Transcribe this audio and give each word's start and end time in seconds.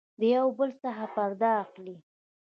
د 0.19 0.21
يو 0.35 0.47
بل 0.57 0.69
څخه 0.83 1.05
پرده 1.13 1.49
اخلي 1.63 1.95